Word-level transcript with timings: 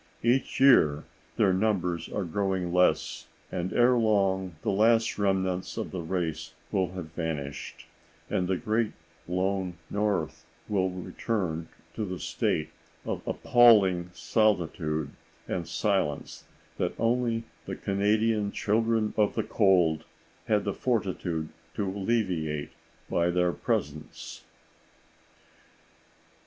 Each 0.23 0.59
year 0.59 1.03
their 1.35 1.53
numbers 1.53 2.09
are 2.09 2.23
growing 2.23 2.73
less, 2.73 3.27
and 3.51 3.71
ere 3.71 3.93
long 3.93 4.55
the 4.63 4.71
last 4.71 5.19
remnant 5.19 5.77
of 5.77 5.91
the 5.91 6.01
race 6.01 6.55
will 6.71 6.93
have 6.93 7.11
vanished, 7.13 7.85
and 8.27 8.47
the 8.47 8.57
great 8.57 8.93
lone 9.27 9.75
North 9.91 10.43
will 10.67 10.89
return 10.89 11.67
to 11.93 12.03
the 12.03 12.17
state 12.17 12.69
of 13.05 13.21
appalling 13.27 14.09
solitude 14.11 15.11
and 15.47 15.67
silence 15.67 16.45
that 16.79 16.99
only 16.99 17.43
the 17.67 17.75
Canadian 17.75 18.51
Children 18.51 19.13
of 19.17 19.35
the 19.35 19.43
Cold 19.43 20.03
had 20.47 20.63
the 20.63 20.73
fortitude 20.73 21.49
to 21.75 21.87
alleviate 21.87 22.71
by 23.07 23.29
their 23.29 23.51
presence. 23.51 24.41